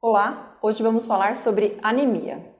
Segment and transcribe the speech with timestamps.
[0.00, 2.54] Olá, hoje vamos falar sobre anemia.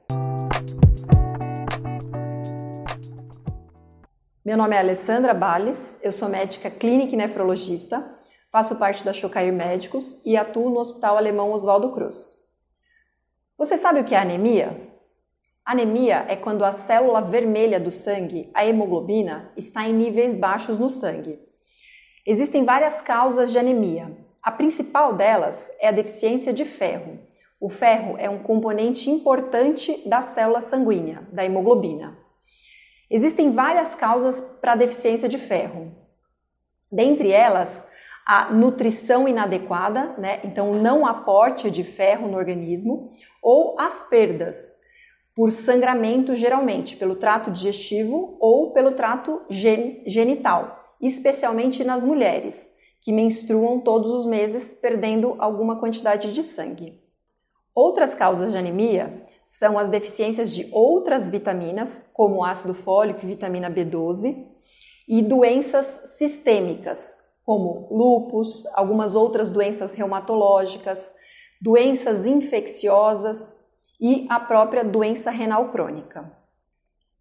[4.43, 8.19] Meu nome é Alessandra Bales, eu sou médica clínica e nefrologista,
[8.51, 12.35] faço parte da Chocair Médicos e atuo no Hospital Alemão Oswaldo Cruz.
[13.57, 14.91] Você sabe o que é anemia?
[15.63, 20.89] Anemia é quando a célula vermelha do sangue, a hemoglobina, está em níveis baixos no
[20.89, 21.39] sangue.
[22.27, 24.27] Existem várias causas de anemia.
[24.43, 27.28] A principal delas é a deficiência de ferro.
[27.59, 32.17] O ferro é um componente importante da célula sanguínea, da hemoglobina.
[33.11, 35.91] Existem várias causas para a deficiência de ferro.
[36.89, 37.85] Dentre elas,
[38.25, 40.39] a nutrição inadequada, né?
[40.43, 43.11] então não aporte de ferro no organismo,
[43.41, 44.77] ou as perdas,
[45.35, 53.11] por sangramento geralmente pelo trato digestivo ou pelo trato gen genital, especialmente nas mulheres, que
[53.11, 57.08] menstruam todos os meses perdendo alguma quantidade de sangue.
[57.81, 63.71] Outras causas de anemia são as deficiências de outras vitaminas, como ácido fólico e vitamina
[63.71, 64.35] B12,
[65.07, 65.85] e doenças
[66.17, 71.13] sistêmicas, como lúpus, algumas outras doenças reumatológicas,
[71.61, 73.59] doenças infecciosas
[73.97, 76.29] e a própria doença renal crônica.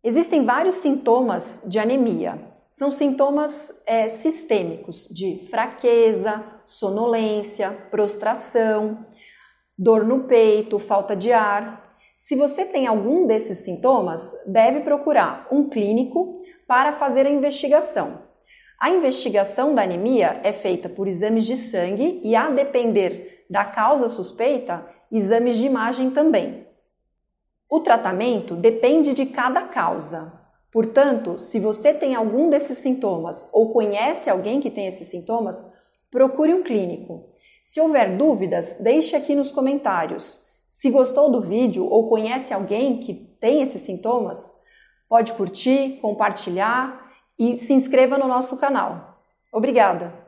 [0.02, 2.36] Existem vários sintomas de anemia.
[2.68, 9.06] São sintomas é, sistêmicos de fraqueza, sonolência, prostração,
[9.78, 11.94] dor no peito, falta de ar.
[12.16, 18.26] Se você tem algum desses sintomas, deve procurar um clínico para fazer a investigação.
[18.80, 24.08] A investigação da anemia é feita por exames de sangue e, a depender da causa
[24.08, 26.66] suspeita, exames de imagem também.
[27.70, 30.32] O tratamento depende de cada causa.
[30.72, 35.66] Portanto, se você tem algum desses sintomas ou conhece alguém que tem esses sintomas,
[36.10, 37.26] procure um clínico.
[37.68, 40.42] Se houver dúvidas, deixe aqui nos comentários.
[40.66, 44.54] Se gostou do vídeo ou conhece alguém que tem esses sintomas,
[45.06, 49.20] pode curtir, compartilhar e se inscreva no nosso canal.
[49.52, 50.27] Obrigada!